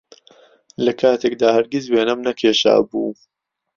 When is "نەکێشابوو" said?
2.27-3.09